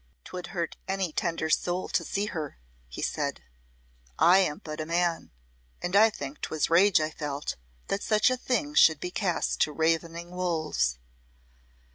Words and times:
"'Twould 0.23 0.47
hurt 0.47 0.77
any 0.87 1.11
tender 1.11 1.47
soul 1.47 1.87
to 1.87 2.03
see 2.03 2.25
her," 2.25 2.57
he 2.87 3.03
said. 3.03 3.43
"I 4.17 4.39
am 4.39 4.57
but 4.63 4.81
a 4.81 4.85
man 4.87 5.29
and 5.79 5.95
I 5.95 6.09
think 6.09 6.41
'twas 6.41 6.71
rage 6.71 6.99
I 6.99 7.11
felt 7.11 7.55
that 7.87 8.01
such 8.01 8.31
a 8.31 8.35
thing 8.37 8.73
should 8.73 8.99
be 8.99 9.11
cast 9.11 9.61
to 9.61 9.71
ravening 9.71 10.31
wolves." 10.31 10.97